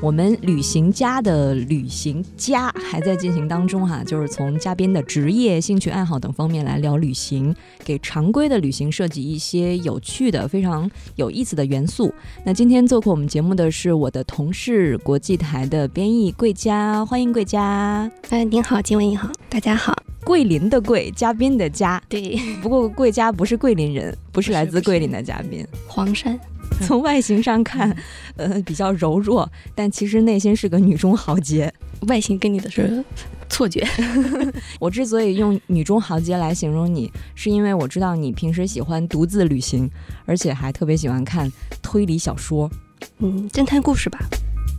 [0.00, 12.12] 我们旅行家的旅行家还在进行当中哈，就是从嘉宾的职业、兴趣爱好等方面来聊旅行，给常规的旅行设计一些有趣的、非常有意思的元素。
[12.44, 18.10] 那今天做客我们节目的是我的同事，国际台的编译桂佳，欢迎桂佳。
[18.28, 19.96] 哎，您好，金文你好，大家好。
[20.22, 22.38] 桂林的桂，嘉宾的嘉，对。
[22.62, 26.38] 不过桂佳不是桂林人，不是来自桂林的嘉宾，黄山。
[26.84, 27.94] 从外形上看，
[28.36, 31.72] 呃，比较柔弱，但其实内心是个女中豪杰。
[32.08, 33.02] 外形跟你的是
[33.48, 33.86] 错觉。
[34.78, 39.90] 我之所以用女中豪杰来形容你，是因为我知道你平时喜欢独自旅行，
[40.26, 41.50] 而且还特别喜欢看
[41.82, 42.70] 推理小说，
[43.18, 44.18] 嗯，侦探故事吧。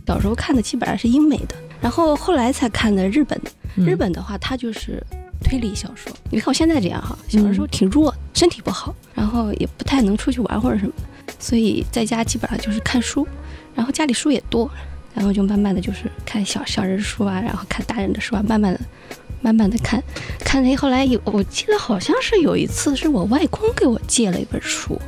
[0.06, 3.50] 小时候看的基本上是英美的，然后后来才看的日本的。
[3.84, 5.02] 日本的话，它就是
[5.42, 6.10] 推理小说。
[6.30, 10.92] 你看我现在这样哈，小的时候挺弱，身体不好，然后也不太能出去玩或者什么。
[11.38, 13.26] 所以在家基本上就是看书，
[13.74, 14.70] 然后家里书也多，
[15.14, 18.80] 然后就慢慢的就是看小小人书啊，然后看大人的书啊，慢慢的、
[19.40, 20.02] 慢慢的看，
[20.40, 25.00] 看那后来有，我记得好像是有一次是我外公给我借了一本书。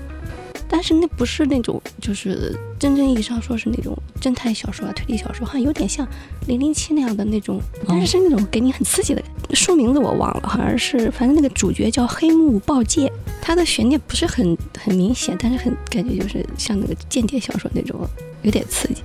[0.69, 6.07] 但是那不是那种，就是真正意义上说是那种侦探小说啊、推理小说，好像有点像
[6.47, 9.23] 《零零七》那样的那种，但是是那种给你很刺激的。
[9.55, 17.99] 书名字我忘了，好像是，反正那个主角叫黑木报介，他的悬念不是很很明显，但是很感觉就是像那个间谍小说那种，
[18.43, 19.03] 有点刺激。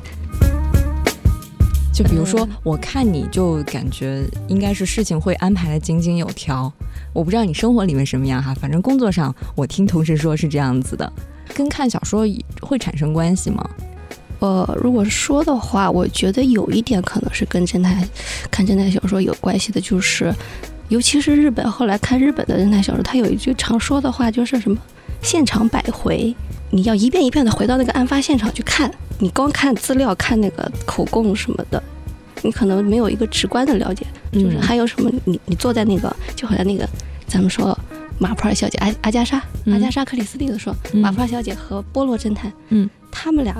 [1.94, 6.72] 就比如说，我看你就感觉应该是事情会安排的井井有条。
[7.14, 11.14] 我不知道你生活里面什么样哈，反正工作上我听同事说是这样子的。
[11.54, 12.26] 跟看小说
[12.62, 13.70] 会产生关系吗？
[14.40, 18.06] 呃，如果说的话，我觉得有一点可能是跟侦探
[18.52, 20.34] 看侦探小说有关系的，就是
[20.90, 24.78] 尤其是日本，后来看日本的侦探小说，他有一句常说的话，就是什么
[25.24, 26.36] “现场百回”，
[26.72, 31.82] 你要一遍一遍的回到那个案发现场去看，你光看资料、看那个口供什么的，
[32.42, 34.06] 你可能没有一个直观的了解。
[34.34, 36.86] 就是还有什么，你你坐在那个，就好像那个
[37.28, 37.78] 咱们说。
[38.20, 43.54] 马普尔小姐阿阿加莎，阿加莎克里斯蒂的说，马普尔小姐和波洛侦探，嗯，他们俩，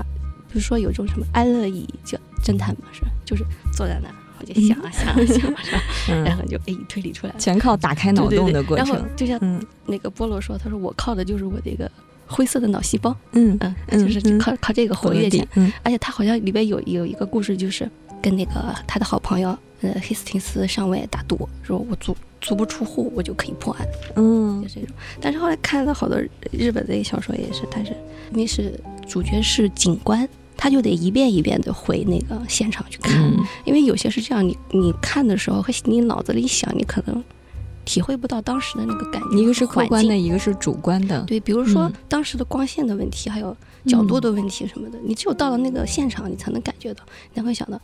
[0.48, 3.44] 不是说有种什么安乐椅叫侦探嘛，是就是
[3.74, 4.10] 坐在那，
[4.40, 8.86] 我就想啊想啊想啊， 然后就哎推理出来，全靠打开脑洞的过程。
[8.88, 9.40] 然后就像
[9.86, 11.90] 那个波洛说，他说我靠的就是我这个
[12.26, 15.46] 灰色的脑细胞，嗯嗯，就是靠靠这个活跃点，
[15.84, 17.90] 而且他好像里边有有一个故事，就是
[18.22, 19.58] 跟那个他的好朋友。
[19.82, 24.96] 呃，黑斯廷斯上尉打赌说：“我足足不出户，我就可以破案。”嗯，就这种。
[25.20, 26.22] 但是后来看了好多
[26.52, 27.96] 日本的小说，也是，但是
[28.34, 33.18] 因为是主角是警官，他就得一遍一遍的回那个现场去看，
[33.66, 37.24] 因为有些是这样，你你看的时候和你脑子里想，你可能
[37.86, 39.38] 体会不到当时的那个感觉。
[39.38, 41.22] 一个是客观的，一个是主观的。
[41.24, 43.56] 对，比如说当时的光线的问题，还有
[43.88, 47.80] 角度的问题什么的，你只有到了那个现场，你才能感觉到，你才会想到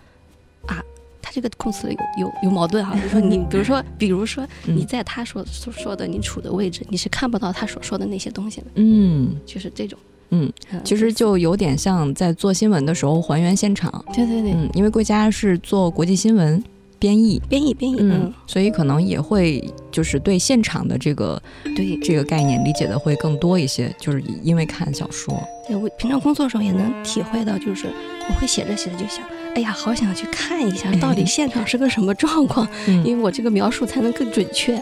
[0.67, 0.83] 啊。
[1.21, 9.97] 他这个控词有有有矛盾哈，比如说 你，比如说，比如说你在他说所说的你处的位置，你是看不到他所说的那些东西的，嗯，就是这种，
[10.29, 10.51] 嗯，
[10.83, 16.63] 其实就有点像在做新闻的时候还原现场，对对对，嗯，因为贵家是做国际新闻
[16.97, 21.41] 编译，编译编译，嗯，所以可能也会就是对现场的这个
[21.75, 21.97] 对。
[22.01, 25.37] 这个概念理解的会更多一些，就是因为看小说，
[25.67, 27.87] 对我平常工作的时候也能体会到，就是
[28.29, 29.23] 我会写着写着就想。
[29.55, 32.67] 哎呀，好想去看一下，到底现场是个什么状况？
[33.03, 34.81] 因为我这个描述才能更准确，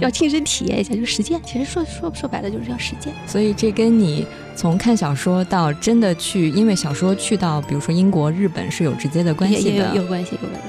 [0.00, 1.40] 要亲身体验一下，就实践。
[1.44, 3.12] 其实说说说白了，就是要实践。
[3.26, 4.26] 所以这跟你
[4.56, 10.68] 从看小说到真的去，因为小说去到，比如说英国、日本是有直接的关系的，有关系，有关系。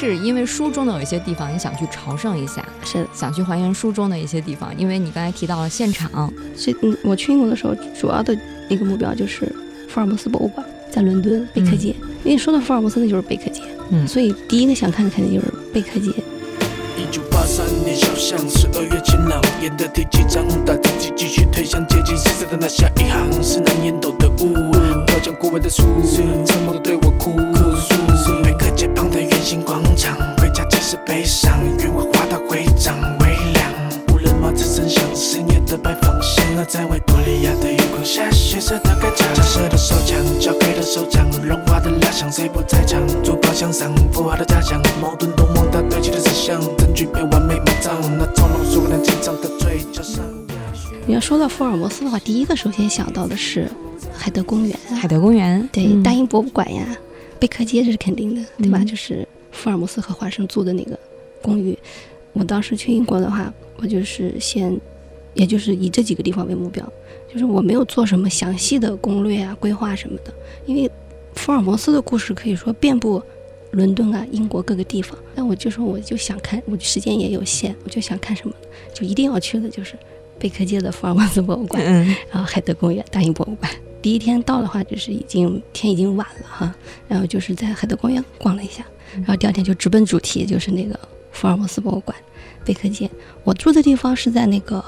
[0.00, 4.72] 是因为书中的有一些地方你想去朝圣一下，是想去还原书中的一些地方。
[4.78, 8.34] 因为你刚才提到了现场，所以嗯，我去英国的时候，主要的
[8.70, 9.44] 一个目标就是
[9.90, 10.64] 福尔摩斯博物馆。
[10.90, 11.94] 在伦敦贝克街，
[12.24, 16.10] 因为说到福尔摩斯，那就是贝克街，嗯，所以第一个想看的肯定就是贝克街。
[16.96, 24.52] 一九八三年小巷十二月晴朗，演的第几章，大自己继续推向接近死色的那下一行，是那烟斗的雾，
[25.06, 25.82] 飘将过往的书，
[26.44, 27.38] 沉默的对我哭
[27.76, 28.42] 诉。
[28.42, 33.72] 贝克街旁的圆形广场，回家只是悲伤，愿我画到会长微凉，
[34.12, 35.78] 无人帽子声响，深夜的
[36.68, 37.69] 在维多利亚的
[38.04, 38.94] 下，血色的
[39.68, 43.00] 的手枪，交给的手掌，融化的蜡像，谁不在场？
[43.22, 43.94] 珠宝箱上，
[44.36, 45.30] 的假象，矛盾
[45.88, 50.02] 堆积的思想，证据被完美埋葬，那从容熟练紧张的嘴角。
[51.06, 53.68] 你要说到福尔摩斯的话，第一个首先想到的是
[54.12, 56.84] 海德公园，海德公园，对，嗯大英博物馆呀，
[57.38, 58.78] 贝克街这是肯定的，对吧？
[58.80, 60.98] 嗯就是福尔摩斯和华生住的那个
[61.42, 61.76] 公寓。
[62.32, 64.78] 我当时去英国的话，我就是先，
[65.34, 66.86] 也就是以这几个地方为目标，
[67.32, 70.32] 就是我没有做什么详细的攻略啊、规划什么的，
[70.66, 70.90] 因为
[71.34, 73.22] 福尔摩斯的故事可以说遍布
[73.70, 75.16] 伦敦啊、英国各个地方。
[75.34, 78.54] 但我就说，我就想看，我时间也有限，我就想看什么，
[78.92, 79.94] 就一定要去的就是
[80.38, 81.82] 贝克街的福尔摩斯博物馆。
[81.86, 83.70] 嗯 然后海德公园、大英博物馆。
[84.02, 86.74] 第一天到的话，就是已经天已经晚了哈，
[87.06, 88.84] 然后就是在海德公园逛了一下，
[89.14, 90.98] 然后第二天就直奔主题，就是那个
[91.30, 92.16] 福尔摩斯博物馆、
[92.64, 93.08] 贝克街。
[93.44, 94.82] 我住的地方是在那个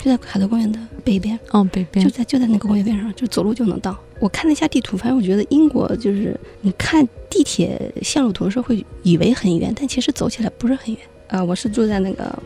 [0.00, 3.96] 就在海德公园的北边，哦，北边就在就在那个公园边上，就走路就能到。
[4.18, 11.02] 我看了一下地图，反正我觉得英国就是你看地铁线路图的时候会以为很远，但其实走起来不是很远。
[11.28, 12.36] 呃，我是住在那个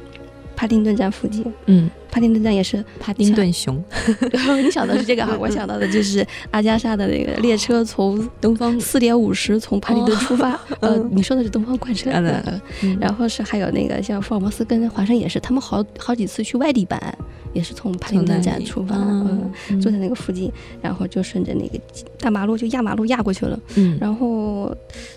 [0.57, 3.83] 帕丁顿站附近，嗯，帕丁顿站也是帕丁顿熊，
[4.31, 12.13] 然后你想到是这个哈， 我想到的就是阿加莎的那个列车从东方四点五十从帕丁顿出发， 呃，你说的是东方快车，
[12.83, 12.97] 嗯。
[13.01, 17.19] 然后是还有那个像福尔摩斯跟华生也是，他们好好几次去外地版，
[17.53, 19.81] 也是从帕丁顿站出发，嗯，嗯。
[19.81, 21.81] 坐在那个附近，然后就顺着那个
[22.21, 23.59] 大马路就压马路压过去了。
[23.75, 24.67] 嗯，然后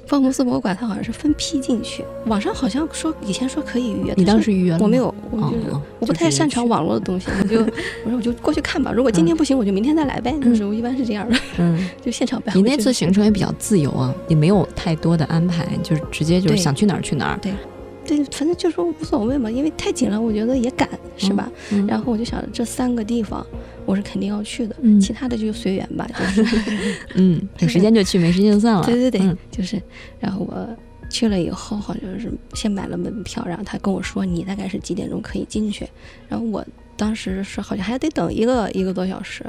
[0.08, 4.84] 福尔摩斯博物馆它好像是分批进去，网上好像说以前说可以预约，你当时预约了吗？
[4.84, 7.60] 我没有，我就是、哦我不太擅长网络的东西，我就
[8.06, 10.34] 我说我就过去看吧，如果今天不行，我就明天再来呗。
[10.44, 12.62] 就是我一般是这样的，嗯， 就现场办你。
[12.62, 17.52] 那次行程也比较自由啊，也没有太多的安排，就是直接就是想去哪儿去哪儿，对，
[18.06, 20.88] 对反正就说无所谓嘛，因为太紧了，我觉得也赶，
[21.18, 21.52] 是吧？
[21.72, 23.46] 嗯然后我就想着这三个地方
[23.86, 26.46] 我是肯定要去的，嗯其他的就随缘吧，就是。
[27.16, 28.84] 嗯，有时间就去，没时间就算了。
[28.86, 29.82] 对对对，嗯就是，
[30.20, 30.68] 然后我
[31.18, 35.88] 去了以后，好像是先买了门票，然后他跟我说你大概是几点钟可以进去，
[36.30, 36.64] 然后我
[36.96, 39.44] 当时是好像还得等一个一个多小时，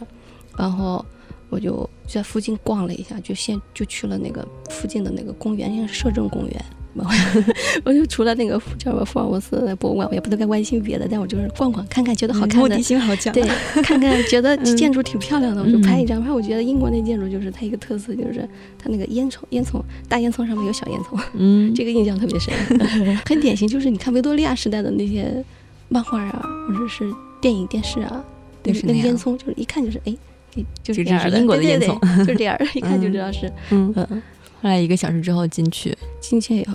[0.57, 1.05] 然后
[1.51, 6.65] 我就在附近逛了一下，就先就去了那个附近的那个公园，应该是摄政公园。
[7.85, 13.43] 我就除了那个叫什么福尔摩斯博物馆，我也不能该关心别的，但我就是逛逛看看，觉得好看的，嗯性好强对，
[13.83, 16.23] 看看觉得嗯建筑挺漂亮的，我就拍嗯一张。
[16.23, 18.49] 拍我觉得英国那建筑就是它一个特色，就是
[18.79, 22.53] 它那个烟囱，烟囱大烟囱上面有小烟囱，嗯，这个印象特别深，
[23.27, 23.69] 很典型。
[23.69, 25.45] 就是你看维多利亚时代的那些
[25.89, 27.05] 漫画啊，或者是
[27.41, 28.25] 电影、电视啊，
[28.65, 30.15] 那就是那个那个烟囱，就是一看就是哎，
[30.55, 34.23] 就就是这样的，英国的对对烟囱对就是这样的，一看就知道是嗯，嗯。
[34.61, 36.75] 后来一个小时之后进去，进去以后，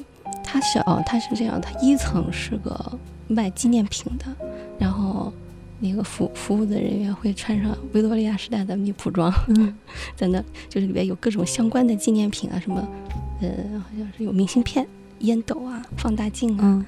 [0.53, 4.25] 它是哦，它是这样，它一层是个卖纪念品的，
[4.77, 5.33] 然后
[5.79, 9.75] 那个服服务的人员会穿上维多利亚时代的女仆装，嗯
[10.15, 10.39] 在那
[10.69, 12.87] 就是里边有各种相关的纪念品啊，什么
[13.41, 14.87] 呃，好像是有明信片、
[15.21, 16.85] 烟斗啊、放大镜啊，嗯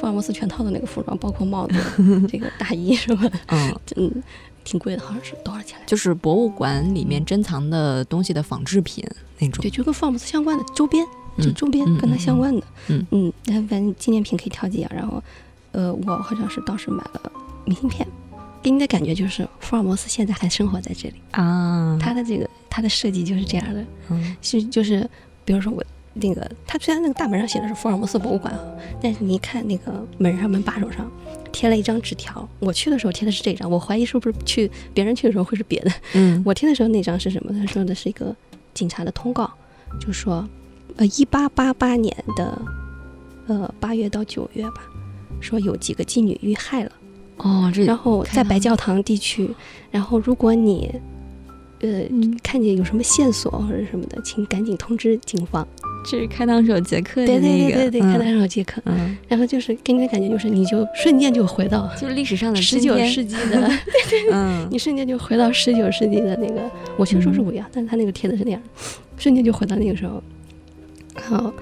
[0.00, 1.74] 福尔摩斯全套的那个服装，包括帽子、
[2.26, 4.22] 这个大衣什么的， 嗯，嗯，
[4.64, 5.90] 挺贵的，好像是多少钱来着？
[5.90, 9.04] 就是博物馆里面珍藏的东西的仿制品
[9.38, 9.70] 那种对，。
[9.70, 11.04] 就跟福尔摩斯相关的周边，
[11.38, 12.62] 就嗯周边跟它相关的，
[13.10, 15.22] 嗯反正纪念品可以挑几样，然后，
[15.72, 17.32] 呃，我好像是当时买了
[17.64, 18.06] 明信片，
[18.62, 25.08] 给你的感觉就是福尔摩斯现在还生活在这里，啊，他的这个他的设计就是这样的，嗯是就是
[25.44, 25.82] 比如说我。
[26.14, 28.60] 那个，他虽然那个大门上写的是福尔摩斯博物馆啊，
[29.00, 31.10] 但是你一看那个门上门把手上
[31.50, 32.46] 贴了一张纸条。
[32.58, 35.90] 我去的时候贴的是这张，我怀疑是不是去别人去的时候会是别的。
[36.12, 37.58] 嗯我听的时候那张是什么？
[37.58, 38.36] 他说的是一个
[38.74, 39.50] 警察的通告，
[39.98, 40.46] 就说，
[40.96, 42.62] 呃，一八八八年的，
[43.46, 44.82] 呃八月到九月吧，
[45.40, 46.92] 说有几个妓女遇害了，
[47.38, 49.50] 哦，这然后在白教堂地区，
[49.90, 50.90] 然后如果你，
[51.80, 55.66] 呃，嗯看见有什么线索或者什么的，请赶紧通知警方。
[56.04, 63.70] 这是开膛手杰克的对对那个，对对对，嗯开膛手杰克，嗯，然后就是给你的感觉就是你就瞬间就回到 就是历史上的十九世纪的。
[64.32, 66.60] 嗯你瞬间就回到十九世纪的那个，
[66.96, 68.60] 我听说是不一样，但是他那个贴的是那样，
[69.16, 70.22] 瞬间就回到那个时候。
[71.14, 71.52] 然后，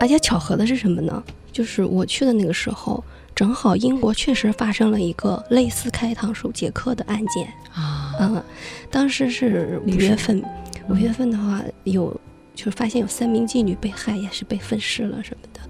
[0.00, 1.22] 而且巧合的是什么呢？
[1.52, 3.02] 就是我去的那个时候，
[3.34, 7.46] 正好英国确实发生了一个类似开膛手杰克的案件。
[7.72, 8.42] 啊，嗯，
[8.90, 10.42] 当时是五月份，
[10.88, 12.18] 五月份的话有
[12.54, 15.60] 就是发现有三名妓女被害，也是被分尸了什么的。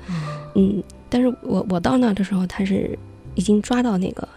[0.55, 2.99] 嗯，但是我我到那儿的时候，他是
[3.35, 4.29] 已经抓到那个，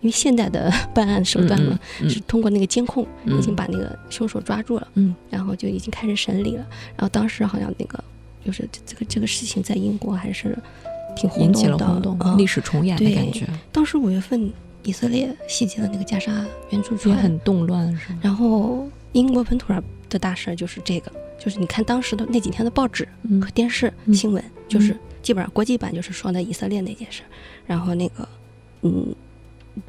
[0.00, 6.66] 因为现代的 办案手段嘛，嗯是通过那个监控嗯已经把那个凶手抓住了，嗯，然后就已经开始审理了。
[6.96, 8.02] 然后当时好像那个
[8.44, 10.56] 就是这这个这个事情在英国还是
[11.16, 18.20] 挺轰引动的，起了轰动，嗯历史重演的感觉，当时五月份以色列袭击了那个加沙援助也船，很动乱，是吗？
[18.22, 27.22] 然后英国本土上的大事儿就是这个，就是你看当时的那几天的报纸嗯和电视嗯新闻，就是基本上国际版就是说的以色列那件事，
[27.66, 28.26] 然后那个
[28.82, 29.14] 嗯，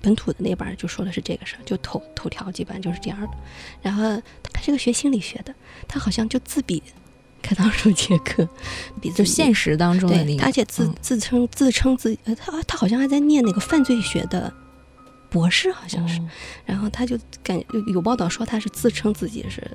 [0.01, 3.29] 本土的那版就说的是这个事儿，就头头条基本上就是这样的。
[3.81, 4.03] 然后
[4.43, 5.55] 他是个学心理学的，
[5.88, 6.84] 他好像就自比
[7.41, 8.48] 开膛手杰克，
[9.01, 14.53] 比就现实当中的那对，个，而且自嗯自称自称自呃他他好像还在念那个犯罪学的
[15.29, 16.19] 博士，好像是。
[16.19, 16.27] 哦
[16.65, 19.69] 然后他就感有有报道说他是自称自己是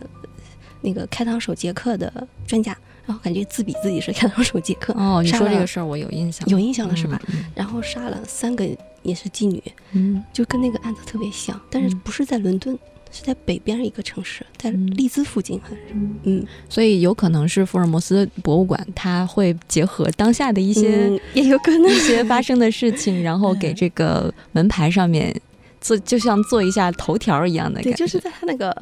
[0.81, 4.95] 那个开膛手杰克的专家，然后感觉自比自己是开膛手杰克。
[4.95, 7.21] 哦，你说这个事儿我有印象，有印象了是吧？
[7.29, 7.45] 嗯？
[7.55, 8.67] 然后杀了三个
[9.03, 12.79] 也是妓女，嗯，就跟那个案子特别像，但是嗯不是在伦敦，
[13.11, 15.95] 是在北边一个城市，在嗯利兹附近好像是。
[16.25, 25.35] 嗯，所以有可能是福尔摩斯博物馆，它会结合当下的一些、嗯也有可能一些发生的事情，然后给这个门牌上面
[25.81, 27.97] 做，就像做一下头条一样的感对，觉。
[27.99, 28.75] 就是在他那个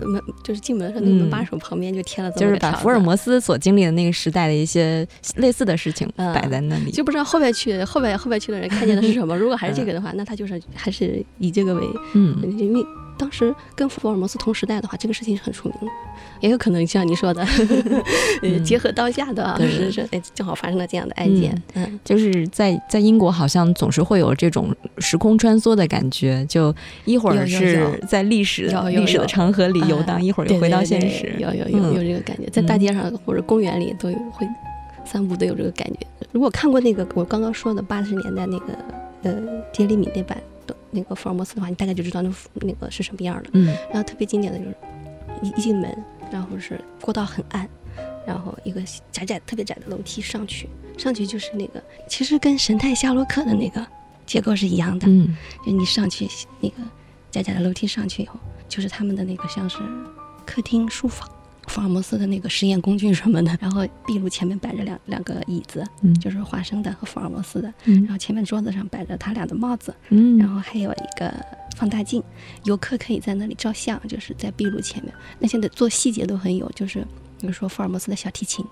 [0.00, 5.06] 门，就是进门的那个嗯门把手旁边就贴了这就是把福尔摩斯所经历的那个时代的一些
[5.36, 6.90] 类似的事情嗯摆在那里。
[6.90, 9.36] 就不知道后边去后边后边去的人看见的是什么。
[9.38, 12.84] 如果还是这个的话，那他就是还是以这个为，嗯，因为
[13.20, 15.86] 当时跟福尔摩斯同时代的话，这个事情是很出名的。
[16.40, 17.46] 也有可能像你说的，
[18.64, 21.62] 结合当下的啊，对是是，哎，正好发生了这样的案件。
[21.74, 26.74] 嗯，就是在在英国，好像总是会有这种时空穿梭的感觉，就
[27.04, 31.34] 一会儿是在历史的长河里游哎荡，一会儿又回到现实。
[31.38, 34.48] 有有有嗯有这个感觉，在大街上或者公园里都有会
[35.04, 36.06] 散步都有这个感觉。
[36.32, 38.66] 如果看过那个我刚刚说的八十年代那个
[39.24, 39.34] 呃
[39.72, 40.44] 杰里米那版的
[40.90, 43.50] 那个福尔摩斯的话，你大概就知道那那个是什么样的。
[43.52, 44.76] 嗯然后特别经典的就是
[45.42, 47.68] 一一进门，然后是过道很暗，
[48.26, 50.68] 然后一个窄窄特别窄的楼梯上去，
[50.98, 53.86] 上去就是那个其实跟神探夏洛克的那个
[54.26, 56.28] 结构是一样的，嗯就你上去
[56.60, 56.76] 那个
[57.30, 59.78] 窄窄的楼梯上去以后，就是他们的那个像是
[60.44, 61.28] 客厅、书房。
[61.70, 71.32] 福尔摩斯的那个实验工具什么的，然后壁炉前面摆着两两个椅子，嗯就是华生的和福尔摩斯的，嗯然后前面桌子上摆着他俩的帽子，嗯，然后还有一个
[71.76, 72.20] 放大镜，
[72.64, 75.14] 游客可以在那里照相，就是在壁炉前面。
[75.38, 77.06] 那些的做细节都很有，就是
[77.38, 78.64] 比如说福尔摩斯的小提琴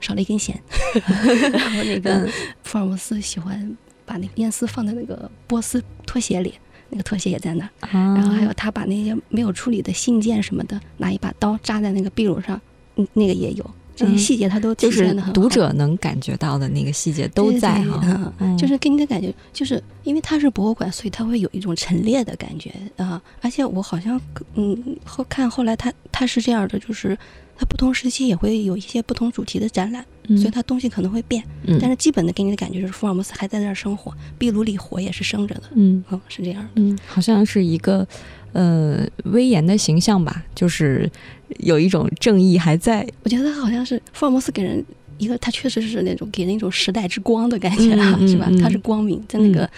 [0.00, 0.58] 少了一根弦，
[1.52, 2.26] 然后那个
[2.64, 6.54] 福尔摩斯喜欢把那个烟丝放在那个波斯拖鞋里。
[6.90, 12.60] 那个拖鞋也在那儿，然然后还有他把那些没有处理的信件什么的，拿一把刀扎在那个壁炉上，
[12.96, 15.32] 嗯，那个也有，这些嗯细节他都就是体现的很好。
[15.32, 23.20] 读者能感觉到的那个细节都在哈，就是给你的感觉，就是因为它是博物馆，所以它会有一种陈列的感觉啊。
[23.40, 24.20] 而且我好像
[24.54, 27.18] 嗯后看后来他他是这样的，就是
[27.58, 36.68] 它不同时期也会有一些不同主题的展览，嗯所以它东西可能会变，嗯但是基本的给你的感觉就是福尔摩斯还在那儿生活，壁炉里火也是生着的，嗯嗯，是这样的。
[36.76, 38.06] 嗯，好像是一个
[38.52, 41.10] 呃威严的形象吧，就是
[41.58, 44.84] 有一种正义还在，我觉得他好像是福尔摩斯给人
[45.18, 47.90] 一个，他确实是那种给人一种时代之光的感觉
[48.26, 48.58] 是吧嗯？
[48.58, 49.68] 他是光明，在那个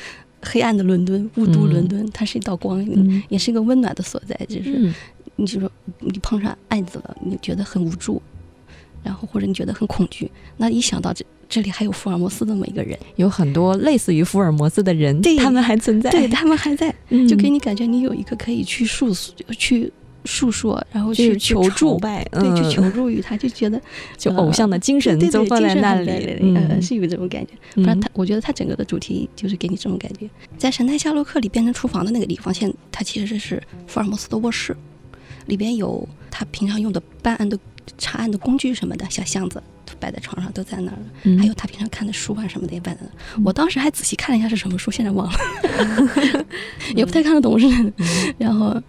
[0.43, 2.85] 黑暗的伦敦、雾都伦敦，它是一道光
[3.29, 4.35] 也是一个温暖的所在。
[4.49, 4.95] 就是嗯
[5.41, 8.21] 你就说你碰上案子了，你觉得很无助，
[9.09, 19.91] 然后或者你觉得很恐惧，那一想到这这里还有福尔摩斯这么一个人，有很多类似于福尔摩斯的人，对他们还存在，对他们还在，嗯就给你感觉你有一个可以去诉诉去
[20.27, 22.23] 诉说，然后去去求助对，
[22.55, 23.81] 去嗯求助于他，就觉得
[24.19, 27.53] 就偶像的精神对对对就放在那里嗯呃，是有这种感觉。
[27.77, 30.29] 不然他，我觉得他整个的主题就是给你这种感觉。
[30.59, 34.77] 在《神探夏洛克》里变成厨房的那个地方，现它其实是福尔摩斯的卧室，
[35.47, 37.59] 里边有他平常用的办案的
[37.97, 39.63] 查案的工具什么的，小箱子
[39.99, 43.43] 摆在床上都在那儿了，嗯还有他平常看的书啊什么的也摆在那儿。
[43.45, 45.39] 我当时还仔细看了一下是什么书，现在忘了，
[46.95, 47.67] 也不太看得懂是。
[48.39, 48.81] 然后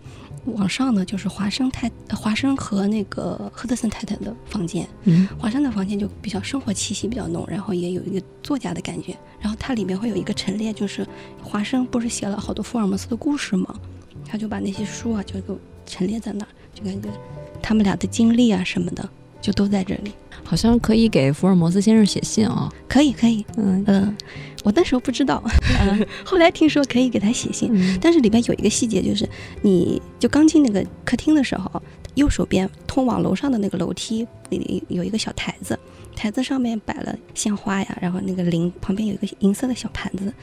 [0.45, 4.87] 往上呢，就是华生太华生和那个赫德森太太的房间。
[5.05, 9.15] 嗯华生的房间就比较生活气息比较浓，然后也有一个作家的感觉。
[9.39, 11.07] 然后它里面会有一个陈列，就是
[11.41, 13.73] 华生不是写了好多福尔摩斯的故事吗？
[14.27, 16.47] 他就把那些书啊就都陈列在那儿，
[16.79, 17.09] 就感觉
[17.61, 19.07] 他们俩的经历啊什么的
[19.41, 20.11] 就都在这里。
[20.43, 24.17] 好像可以给福尔摩斯先生写信啊，可以可以，嗯嗯，
[24.63, 25.43] 我那时候不知道，
[26.25, 27.69] 后来听说可以给他写信。
[27.71, 29.29] 嗯但是里边有一个细节，就是
[29.61, 31.69] 你就刚进那个客厅的时候，
[32.15, 35.77] 右手边通往楼上的那个楼梯里有一个小台子，
[36.15, 40.33] 台子上面摆了鲜花呀，然后那个铃旁边有一个银色的小盘子，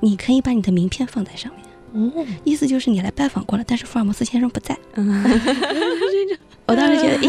[0.00, 1.64] 你可以把你的名片放在上面。
[1.92, 2.10] 哦，
[2.44, 4.76] 意思就是你来拜访过了，但是福尔摩斯先生不在。
[4.94, 5.24] 嗯
[6.66, 7.28] 我当时觉得，诶，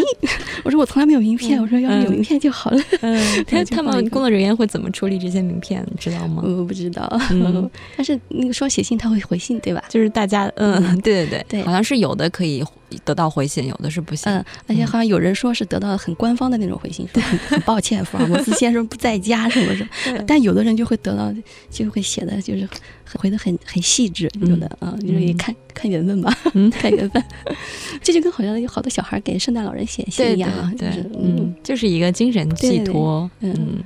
[0.64, 2.80] 我说我从来没有名片，我说要是有名片就好了。
[3.02, 6.44] 嗯， 他他们工作人员会怎么处理这些名片，你知道吗？
[6.46, 9.84] 我不知道，嗯但是那个说写信他会回信，对吧？
[9.90, 12.64] 就是大家，嗯，对对对，对好像是有的可以
[13.04, 14.32] 得到回信，有的是不行。
[14.32, 20.24] 嗯，而且好像有人说是得到很官方的那种回信，说很很抱歉，福尔摩斯先生不在家什么什么。
[20.28, 21.34] 但有的人就会得到，
[21.70, 22.68] 就会写的就是
[23.16, 26.36] 回的很很细致，有的啊，就是也看看缘分吧，
[26.72, 27.24] 看缘分。
[28.02, 33.84] 这就跟好像有好多小孩给圣诞老人写信一样啊，就是嗯，就是一个精神寄托，嗯。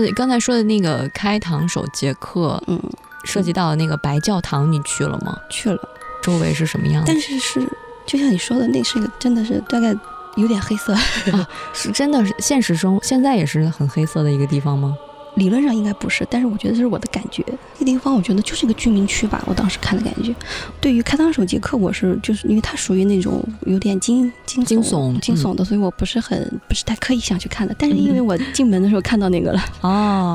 [0.00, 2.80] 那刚才说的那个开膛手杰克，嗯，
[3.24, 5.36] 涉及到的那个白教堂，你去了吗？
[5.48, 5.78] 去了，
[6.22, 7.02] 周围是什么样？
[7.06, 7.60] 但是是
[8.06, 9.94] 就像你说的，那是一个真的是大概
[10.36, 10.92] 有点黑色
[11.32, 14.96] 啊，是真的是现实中现在也是很黑色的一个地方吗？
[15.36, 17.42] 理论上应该不是，但是我觉得这是我的感觉。
[17.48, 20.34] 那个地方我觉得就是一个居民区吧，我当时看的感觉。
[20.80, 27.74] 对于开膛手杰克，我是就是因为它属于那种有点惊惊惊悚惊悚的，所以我不是很不是太刻意想去看的。
[27.78, 30.34] 但是因为我进门的时候看到那个了哦，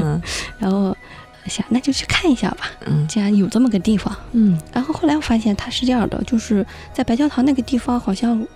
[0.58, 0.96] 然后
[1.46, 2.70] 想那就去看一下吧。
[2.86, 8.46] 嗯，既然有这么个地方，嗯，然后后来我发现它是这样的，就是在白教堂那个地方好像。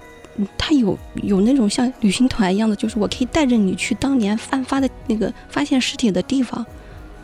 [0.58, 6.64] 他有有那种像旅行团一样的，就是我可以带着你去当年案发的那个发现尸体的地方，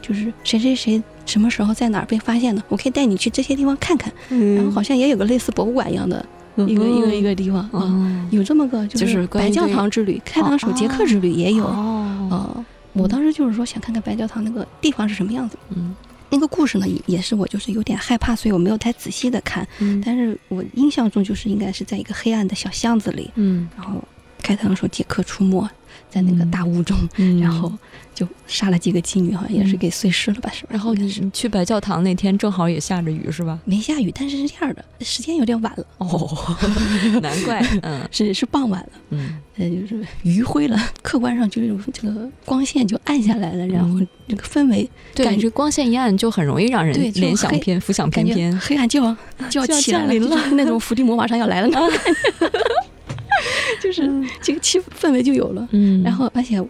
[0.01, 4.13] 就是谁谁谁什么时候在哪儿被发现的，我可以带你去这些地方看看。
[4.29, 6.25] 然后好像也有个类似博物馆一样的
[6.57, 12.65] 一个一个一个地方啊，有这么个就是白教堂之旅、开膛手杰克之旅也有啊。
[12.93, 15.57] 我当时就是说想看看白教堂那个地方是什么样子。
[15.71, 15.95] 嗯。
[16.31, 19.67] 那个故事呢，也也是我就是有点害怕，所以我没有太仔细的看。
[19.81, 23.31] 嗯，但是我印象中就是应该是在一个黑暗的小巷子里。
[23.35, 24.03] 嗯，然后
[24.41, 25.69] 开膛手杰克出没。
[26.09, 26.97] 在那个大雾中，
[27.41, 27.73] 然后
[28.13, 30.51] 就杀了几个妓女，好像也是给碎尸了吧？
[30.53, 30.71] 是吧？
[30.73, 33.57] 然后你去白教堂那天正好也下着雨，是吧？
[33.65, 35.87] 没下雨，但是是这样的，时间有点晚了。
[35.99, 36.57] 哦，
[37.23, 40.77] 难怪，嗯， 是是傍晚了，嗯，呃，就是余晖了。
[41.01, 49.17] 客观上就是这个光线就暗下来了，然后这个氛围，对，这光线一暗就很容易让人联想偏浮想翩翩，黑暗就要
[49.49, 51.79] 就要降临了，那种伏地魔马上要来了呢。
[53.83, 54.09] 就是
[54.43, 56.61] 这个气氛围就有了，嗯，然后而且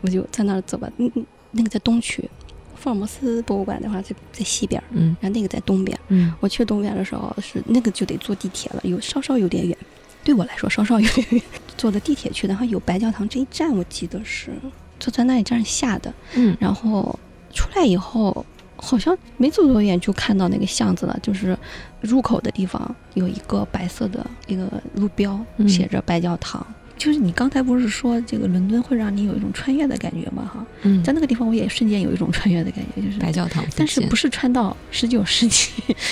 [0.00, 2.28] 我就在那儿走吧，嗯嗯，那个在东区，
[2.76, 9.76] 福尔摩斯博物馆的话在在西边，嗯，然后那个在东边，嗯，我去东边的时候是那个就得坐地铁了，有稍稍有点远，
[10.24, 11.42] 对我来说稍稍有点远，
[11.76, 14.52] 坐的地铁去，然后有白教堂这一站，我记得是
[15.00, 17.18] 坐在那里站下的，嗯，然后
[17.52, 18.44] 出来以后。
[18.78, 21.56] 好像没走多远就看到那个巷子了，就是
[22.00, 25.38] 入口的地方有一个白色的一个路标，
[25.68, 26.66] 写着白教堂。
[26.96, 30.50] 就是你刚才不是说这个伦敦会让你有一种穿越的感觉吗？
[30.52, 35.70] 哈，嗯，在那个地方我也瞬间有一种穿越的感觉，就是白教堂，但是不是穿到十九世纪，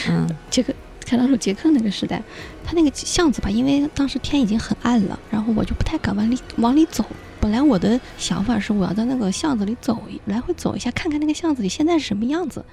[0.09, 0.73] 嗯，这个
[1.05, 2.23] 开膛手杰克那个时代，
[2.65, 7.05] 他那个巷子吧，因为当时天已经很暗了，然后我就不太敢往里往里走。
[7.41, 12.65] 本来我的想法是我要在那个巷子里走，来回走一下，看看那个巷子里现在是什么样子。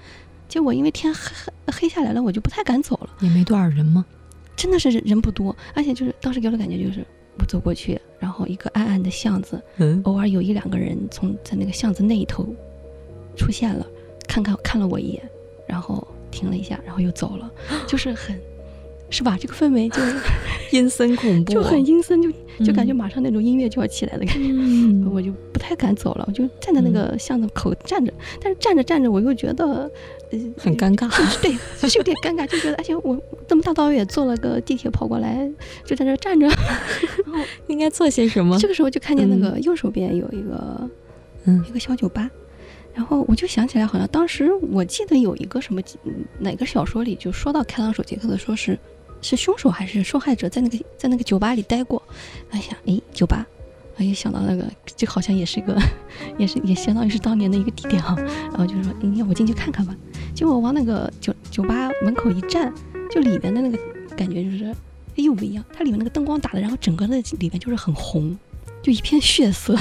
[0.47, 1.21] 结果因为天黑
[1.67, 3.09] 黑下来了，我就不太敢走了。
[3.19, 4.05] 也没多少人吗？
[4.55, 7.05] 真的是人不多，而且就是当时给我的感觉就是，
[7.39, 12.47] 我走过去，然后一个暗暗的巷子，嗯，偶尔有一两个人从在那个巷子那一头
[13.35, 13.85] 出现了，
[14.27, 15.23] 看看看了我一眼，
[15.67, 17.49] 然后停了一下，然后又走了，
[17.87, 18.39] 就是很。
[19.09, 19.37] 是吧？
[19.39, 20.01] 这个氛围就
[20.73, 28.11] 阴森恐怖，就很阴森，就就感觉马上那种音乐就要起来的感觉，我就不太敢走了，我就站在那个巷子口站着。
[28.41, 29.89] 但是站着站着，我又觉得
[30.31, 31.07] 呃很尴尬，
[31.41, 31.51] 对，
[31.87, 33.15] 是有点尴尬，就觉得而且我
[33.47, 35.47] 这么大老远坐了个地铁跑过来，
[35.85, 36.55] 就在这站着，然
[37.31, 38.57] 后应该做些什么？
[38.57, 40.89] 这个时候就看见那个右手边有一个
[41.45, 42.29] 嗯一个小酒吧。
[42.95, 45.81] 然后我就想起来，好像当时我记得有一个什么
[46.39, 48.77] 哪个小说里就说到开膛手杰克的，说是。
[49.23, 52.03] 是凶手还是受害者在那个在那个酒吧里待过？
[52.51, 53.45] 哎呀，哎，酒吧，
[53.97, 55.75] 哎呀，想到那个，就好像也是一个，
[56.37, 58.15] 也是也相当于是当年的一个地点哈。
[58.17, 59.95] 然后就是说，要我进去看看吧。
[60.35, 62.73] 结果往那个酒酒吧门口一站，
[63.09, 63.77] 就里面的那个
[64.15, 64.75] 感觉就是
[65.15, 65.63] 又不一样。
[65.71, 68.37] 它里面那个灯光打的，然后整个的里面就是很红，
[68.83, 69.75] 就一片血色，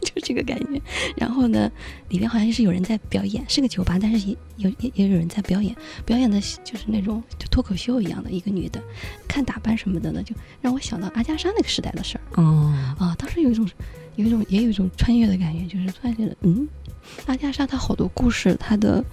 [0.00, 0.80] 就 就这个感觉。
[1.16, 1.70] 然后呢，
[2.08, 8.82] 里边好像是有人在表演，是个酒吧，但是也有也也有人在表演，表演的就是那种就脱口秀一样的一个女的，
[9.28, 12.42] 看打扮什么的呢，就让我想到阿加莎那个时代的事儿。
[12.42, 13.68] 哦，啊，当时有一种
[14.16, 16.66] 有一种也有一种穿越的感觉，就是突然觉得，嗯，
[17.26, 19.04] 阿加莎她好多故事，她的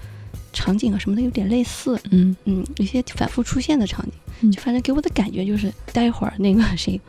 [0.64, 7.00] 场景啊什么的有点类似，嗯嗯，有些反复出现的场景，嗯就反正给我的感觉就是，待会儿那个谁，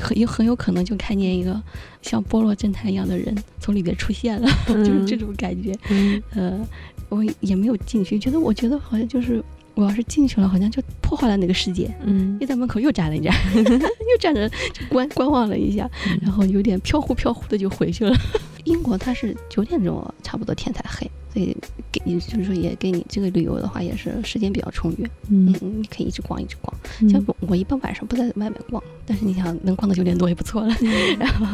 [0.00, 1.62] 很有很有可能就看见一个
[2.02, 5.72] 像波洛侦探一样的人从里边出现了， 就是这种感觉。
[5.90, 6.60] 嗯呃，
[7.08, 9.40] 我也没有进去，觉得我觉得好像就是
[9.76, 11.88] 我要是进去了，好像就破坏了那个世界。
[12.04, 18.12] 嗯又在门口又站了一站， 又站着就观观望了一下，嗯然后有点飘忽飘忽的就回去了。
[18.64, 21.56] 英国它是九点钟差不多天才黑，所以
[21.92, 26.76] 给你就是说也给你这个旅游的话也是时间比较充裕，嗯嗯嗯，你可以一直逛一直逛。
[27.00, 30.74] 嗯像我我一般晚上不在外面逛，但是你想能逛到九点多也不错了。
[31.18, 31.46] 然后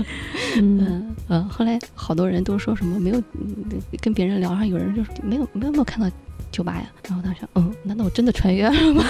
[0.56, 3.64] 嗯嗯呃，后来好多人都说什么没有嗯
[4.00, 6.10] 跟别人聊上，有人就说没有没有没有看到
[6.56, 6.90] 酒吧呀。
[7.06, 9.04] 然后当时想，嗯，难道我真的穿越了吗？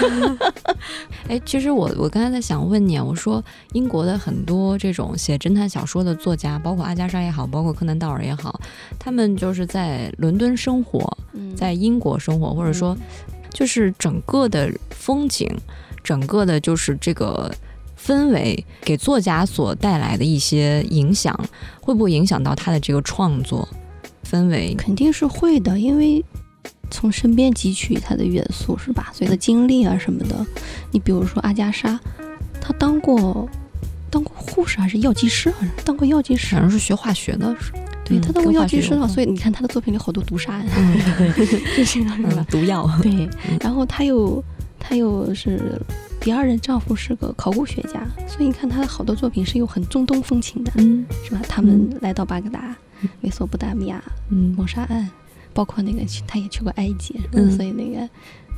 [1.29, 8.59] 哎，其实我我刚才在想问你啊，我说英国的很多这种写侦探小说的作家，包括阿加莎也好，包括柯南道尔也好，
[8.99, 12.95] 他们就是在伦敦生活，嗯在英国生活，或者说
[13.51, 15.49] 就是整个的风景，
[16.03, 17.51] 整个的就是这个
[17.99, 21.33] 氛围给作家所带来的一些影响，
[21.81, 23.67] 会不会影响到他的这个创作
[24.23, 24.75] 氛围？
[24.75, 26.23] 肯定是会的，因为
[26.89, 29.11] 从身边汲取它的元素是吧？
[29.13, 30.45] 所以的经历啊什么的，
[30.91, 31.99] 你比如说阿加莎，
[32.61, 33.47] 她当过
[34.09, 36.55] 当过护士还是药剂师，好像当过药剂师。
[36.55, 37.71] 好像是学化学的，是
[38.05, 40.53] 对嗯她当过药剂师了，所以你看她的作品里好多毒杀。
[40.53, 40.65] 案，
[41.85, 41.99] 是？
[42.49, 43.11] 毒药，对
[43.49, 44.43] 嗯，然后她又
[44.79, 45.81] 她又是
[46.21, 51.05] 第二任丈夫是个考古学家，所以你看她的好多作品是有很中东风情的，嗯。
[51.25, 51.41] 是吧？
[51.47, 52.73] 他们来到巴格达、
[53.19, 54.55] 美索不达米亚，嗯。
[54.57, 55.09] 谋杀案，
[55.57, 57.49] 包括那个去他也去过埃及，嗯。
[57.51, 58.07] 所以那个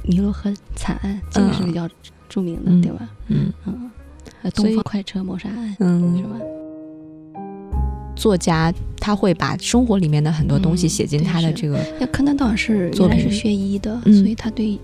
[0.03, 1.87] 尼罗河惨案这个是比较
[2.27, 3.09] 著名的，嗯对吧？
[3.29, 3.53] 嗯。
[3.65, 3.89] 嗯，
[4.53, 6.17] 东方快车谋杀案、嗯。
[6.17, 6.39] 是嗯，吧？
[8.17, 14.13] 作家他会把生活里面的很多东西嗯写进他的这个，那柯南道尔是原来是学医的，嗯。
[14.13, 14.77] 所以他对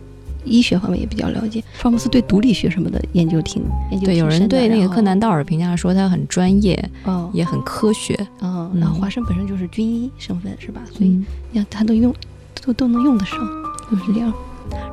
[0.46, 1.62] 医学方面也比较了解。
[1.74, 10.82] 福尔摩斯对毒理学什么的研究挺研究对，有人对那个柯南道尔评价说他很专业，哦也很科学，哦，嗯然后华生本身就是军医身份是吧？
[10.92, 12.14] 所以嗯要他都用
[12.64, 13.38] 都都能用得上，
[13.92, 14.34] 就是这样。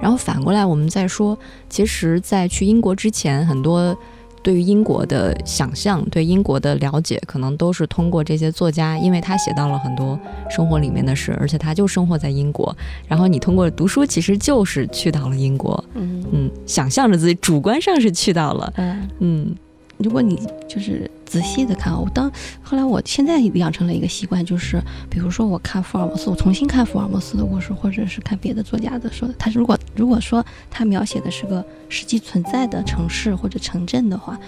[0.01, 1.37] 然后反过来，我们再说，
[1.69, 3.97] 其实，在去英国之前，很多
[4.42, 10.18] 对于英国的想象、对英国的了解，可能都是通过这些作家，因为他写到了很多
[10.50, 12.76] 生活里面的事，而且他就生活在英国。
[13.07, 19.09] 然后你通过读书，其实就是去到了英国，嗯嗯，想象着自己主观上是去到了，嗯。
[19.20, 19.55] 嗯
[20.03, 22.31] 如果你就是仔细的看啊，我当
[22.62, 34.38] 后来我现在养成了一个习惯，就是比如说我看福尔摩斯，我重新看福尔摩斯的故事，或者是看别的作家的说，他如果如果说他描写的是个实际存在的城市或者城镇的话，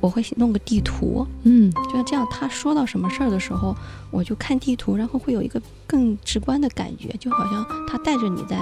[0.00, 1.72] 我会弄个地图，嗯。
[1.72, 3.74] 就像这样，他说到什么事儿的时候，
[4.10, 8.58] 我就看地图，然后会有一个更直观的感觉，就好像他带着你在，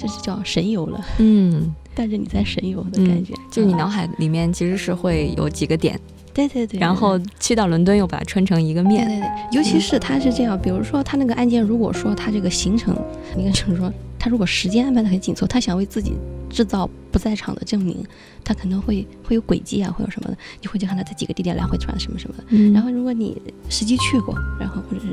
[0.00, 5.98] 这是叫神游了，嗯， 带着你在神游的感觉，就是你嗯脑海里面其实是会有几个点，
[6.32, 12.96] 对对对，然后去到伦敦又把它穿成一个面，对对对，尤其是它是这样，比如说它那个案件，如果说它这个行程，
[13.36, 16.12] 你看就是说他如果时间安排的很紧凑，他想为自己
[16.48, 18.02] 制造不在场的证明，
[18.44, 22.36] 他可能会会有轨迹啊，会有什么的，你会去看他在几个地点来回转什么什么。
[22.38, 22.44] 的。
[22.50, 22.72] 嗯。
[22.72, 25.08] 然后如果你实际去过，然后或者是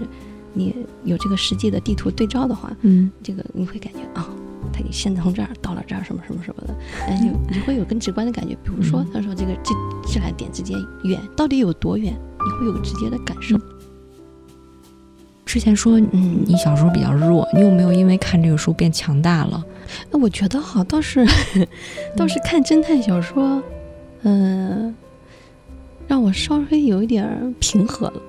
[0.54, 4.30] 你有这个实际的地图对照的话，嗯这个你会感觉啊。
[4.78, 6.76] 他现在从这儿到了这儿，什么什么什么的，
[7.08, 8.54] 哎，你你会有更直观的感觉。
[8.64, 9.74] 比如说嗯，他说这个这
[10.08, 13.58] 这俩点之间远到底有多远，你会有个直接的感受。
[15.46, 19.64] 之前说嗯你小时候比较弱，你有没有因为看这个书变强大了？
[20.12, 21.26] 那我觉得哈，倒是
[22.16, 23.64] 倒是看侦探小说，
[24.24, 24.94] 嗯、
[26.08, 28.22] 让我稍微有一点平和了，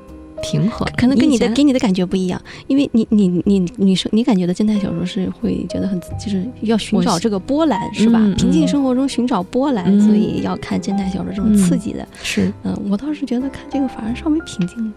[0.42, 8.18] 平和，可能跟你的给你的感觉不一样，因为你你你你说你感觉的侦探小说是会觉得很就是要寻找这个波澜是吧？
[8.22, 12.06] 嗯平静嗯生活中寻找波澜，嗯所以要看侦探小说这种刺激的。
[12.22, 14.92] 是嗯、我倒是觉得看这个反而稍微平静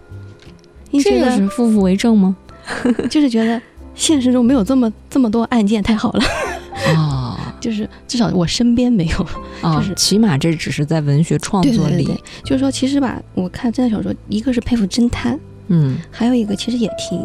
[1.03, 2.35] 这个是夫妇为证吗？
[3.09, 3.61] 就是觉得
[3.95, 6.23] 现实中没有这么这么多案件，太好了，
[6.95, 7.30] 哦
[7.61, 9.27] 就是至少我身边没有。
[9.61, 17.23] 哦，就是起码这只是在文学创作里，对对对对，就是说，其实吧，我看侦探小说，一个是佩服侦探，嗯还有一个其实也挺，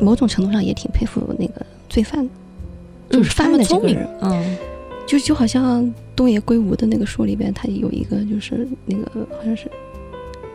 [0.00, 2.26] 某种程度上也挺佩服那个罪犯，
[3.10, 4.56] 就是犯们聪明案的这个人，，嗯
[5.06, 9.70] 就就好像东野圭吾的那个书里边，他有一个就是那个好像是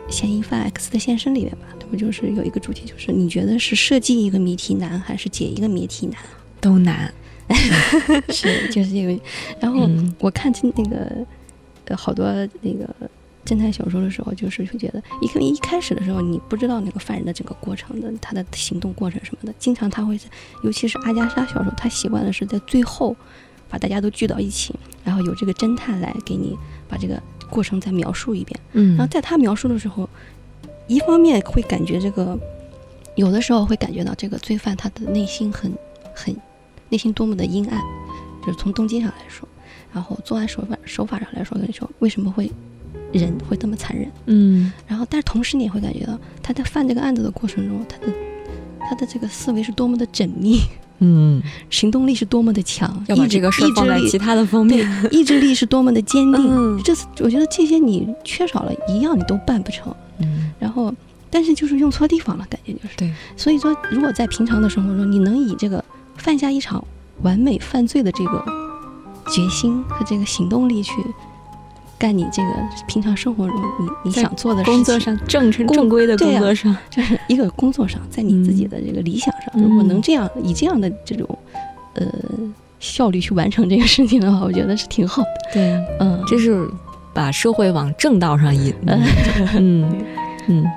[0.08, 1.94] 嫌疑犯 X 的现身里面吧，他不？
[1.94, 6.16] 就是有一个主题，就是你觉得是设计一个谜题难，还是解一个谜题难？
[6.60, 7.12] 都难，
[8.32, 9.20] 是就是因为。
[9.60, 11.26] 然后嗯我看进那个
[11.86, 12.26] 呃好多
[12.60, 12.88] 那个
[13.44, 20.26] 侦探小说的时候，就是会觉得一个一开始的时候，你不知道那个犯人的整个过程的他的行动过程什么的，经常他会在，
[20.62, 23.16] 尤其是阿加莎小说，他习惯的是在最后
[23.68, 28.60] 把大家都聚到一起，然后有这个侦探来给你把这个过程再描述一遍。
[28.72, 30.08] 嗯然后在他描述的时候，
[30.86, 32.38] 一方面会感觉这个，
[33.16, 35.72] 有的时候会感觉到这个罪犯他的内心很
[36.14, 36.36] 很
[36.90, 37.80] 内心多么的阴暗，
[38.44, 39.48] 就是从动机上来说，
[39.94, 42.50] 然后作案手法手法上来说，跟你说为什么会
[43.12, 48.12] 人会这么残忍，嗯然后但是同时你也会感觉到他在犯这个案子的过程中，他的
[48.80, 50.58] 他的这个思维是多么的缜密，
[50.98, 56.46] 嗯，行动力是多么的强，要把意志这个事儿意志力放在其他的方对面，意志力是多么的坚定。
[56.48, 59.94] 嗯这是我觉得这些你缺少了一样你都办不成。
[60.18, 60.94] 嗯，然后，
[61.30, 62.96] 但是就是用错地方了，感觉就是。
[62.96, 63.10] 对。
[63.36, 65.82] 所以说，如果在平常的生活中，你能以这个
[66.20, 66.84] 犯下一场
[67.22, 68.44] 完美犯罪的这个
[69.28, 70.92] 决心和这个行动力去
[71.98, 72.48] 干你这个
[72.86, 81.26] 平常生活中你你想做的事情，工作上正正正规的工作上，就是一个工作上，在你自己的这个理想上，如果嗯能这样以这样的这种
[81.94, 82.06] 呃
[82.78, 85.28] 效率去完成这个事情的话，我觉得是挺好的。
[85.52, 86.66] 对，嗯，这是
[87.12, 88.74] 把社会往正道上引。
[88.86, 89.02] 嗯。
[89.58, 90.04] 嗯，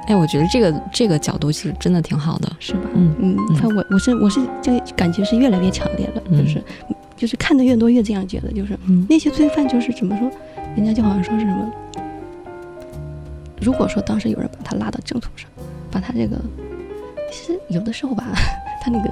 [0.07, 2.51] 哎，我觉得这个这个角度其实真的挺好的。
[2.59, 2.81] 是吧？
[2.93, 3.15] 嗯。
[3.19, 3.55] 嗯，嗯。
[3.55, 6.37] 反正我我是我是这感觉是越来越强烈了，嗯。
[6.43, 6.63] 就是
[7.15, 9.05] 就是看的越多越这样觉得，就是嗯。
[9.09, 10.29] 那些罪犯就是怎么说，
[10.75, 11.71] 人家就好像说是什么，
[13.61, 15.49] 如果说当时有人把他拉到正途上，
[15.89, 16.37] 把他这个，
[17.31, 18.25] 其实有的时候吧，
[18.83, 19.09] 他那个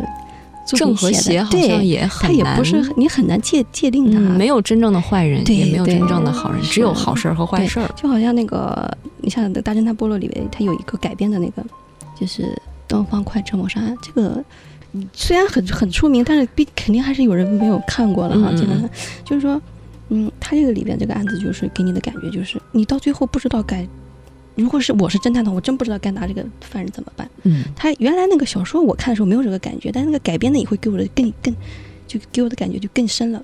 [0.65, 7.89] 正和邪好像对也他很难，也不是你很难界界定他，嗯，没有真正的坏人，也没有真正的好人，只有好事儿和坏事儿。
[7.95, 11.63] 就好像那个，你像《大侦探波洛》里面，他有一个改编的那个，
[12.19, 12.43] 就是
[12.87, 13.95] 《东方快车谋杀案》。
[14.01, 14.43] 这个
[14.93, 18.51] 嗯虽然很很出名，但是必肯定还是有人没有看过了哈。
[18.55, 18.89] 基本上
[19.25, 19.59] 就是说，
[20.09, 23.87] 嗯，他这个里边这个案子，就是给你的感觉就是，你到最后不知道该，
[24.55, 27.29] 如果是我是侦探的话，我真不知道该拿这个犯人怎么办。
[27.43, 31.55] 嗯他原来那个小说我看的时候没有这个感觉，但是那个改编的也会给我的更更，
[32.07, 33.43] 就给我的感觉就更深了。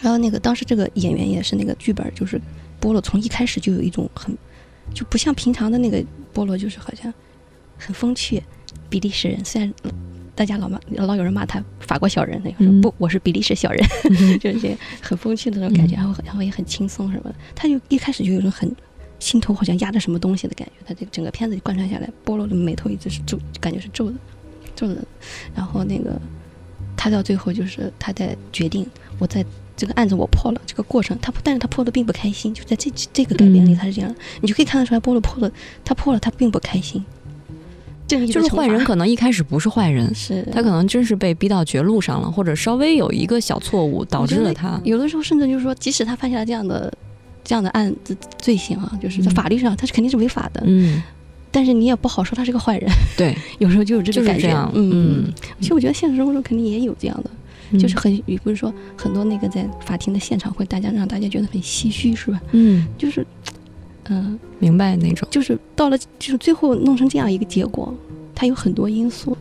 [0.00, 2.40] 然后那个当时这个演员也是那个剧本，就是
[2.78, 4.36] 波洛从一开始就有一种很，
[4.94, 7.12] 就不像平常的那个波洛，就是好像
[7.76, 8.40] 很风趣，
[8.88, 9.44] 比利时人。
[9.44, 9.72] 虽然
[10.36, 17.34] 大家老骂老有人骂他法国小人，那个说嗯不，我是比利时小人，嗯 就是这个很风趣的那种感觉，嗯然后然后也很轻松什么的。
[17.56, 18.72] 他就一开始就有一种很
[19.18, 20.72] 心头好像压着什么东西的感觉。
[20.86, 24.16] 他这个整个片子贯穿下来，波罗的眉头一直是皱，感觉是皱的，
[24.74, 24.96] 皱的。
[25.54, 26.20] 然后那个
[26.96, 28.86] 他到最后就是他在决定，
[29.18, 29.44] 我在
[29.76, 35.52] 这个案子我破了，这个过程他但是他破的并不开心，就在这这个改编里嗯他是这样的，你就可以看得出来波罗破了，
[35.84, 37.04] 他破了他并不开心。
[38.08, 44.80] 就是坏人可能一开始不是坏人，是他可能真是被逼到绝路上了，或者稍微有一个小错误导致了他。
[44.82, 46.90] 有的时候甚至就是说，即使他犯下了这样的
[47.48, 49.34] 这样的案子罪行啊，就是在嗯。
[49.34, 51.02] 法律上他是肯定是违法的，嗯，
[51.50, 54.52] 但是你也不好说他是个坏人，对， 有时候就有这就个感觉。
[54.74, 54.90] 嗯，
[55.24, 57.30] 嗯，其实我觉得现实生活中肯定也有这样的，
[57.70, 57.78] 嗯。
[57.78, 62.38] 就是很，也不是说很多那个在法庭的现场会大家让大家觉得很唏嘘，是吧？
[62.52, 63.26] 嗯，就是，
[64.10, 65.26] 嗯、明白那种。
[65.30, 67.94] 就是到了就是最后弄成这样一个结果，
[68.34, 69.34] 它有很多因素。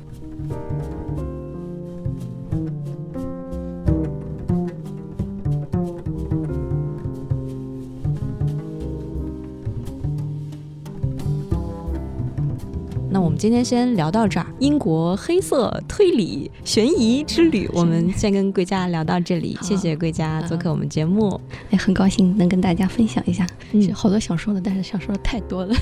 [13.37, 21.39] 们今天先聊到这儿，英国黑色推理悬疑之旅，我们先跟贵佳聊到这里，谢谢贵佳嗯做客我们节目。
[21.69, 25.75] 也很高兴能跟大家分享一下，嗯是好多想说的，但是想说的太多了。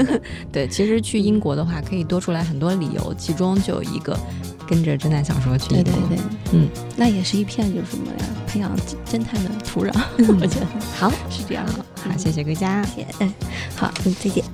[0.52, 4.14] 对，其实去英国的话，可以多出来很多理由，其中就有一个
[4.66, 5.90] 跟着侦探小说去英国。
[5.90, 6.18] 对对对，
[6.52, 8.76] 嗯，那也是一片就是什么呀，培养
[9.10, 11.72] 侦探的土壤，我觉得好，是这样的。
[12.02, 12.82] 好，谢谢贵佳。
[12.84, 13.32] 谢谢，嗯，
[13.74, 14.44] 好，嗯，再见。